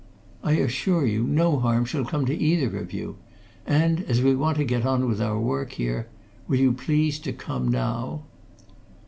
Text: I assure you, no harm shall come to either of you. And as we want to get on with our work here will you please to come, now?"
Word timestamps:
I 0.43 0.53
assure 0.53 1.05
you, 1.05 1.25
no 1.27 1.59
harm 1.59 1.85
shall 1.85 2.05
come 2.05 2.25
to 2.25 2.33
either 2.35 2.75
of 2.79 2.91
you. 2.91 3.17
And 3.67 4.01
as 4.05 4.19
we 4.23 4.35
want 4.35 4.57
to 4.57 4.63
get 4.65 4.83
on 4.83 5.07
with 5.07 5.21
our 5.21 5.37
work 5.39 5.73
here 5.73 6.07
will 6.47 6.57
you 6.57 6.73
please 6.73 7.19
to 7.19 7.31
come, 7.31 7.67
now?" 7.67 8.23